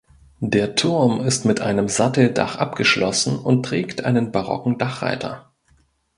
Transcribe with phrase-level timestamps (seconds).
[0.39, 5.53] Der Turm ist mit einem Satteldach abgeschlossen und trägt einen barocken Dachreiter.